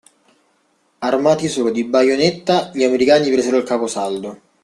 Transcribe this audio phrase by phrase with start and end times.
[0.99, 4.41] Armati solo di baionetta gli americani presero il caposaldo.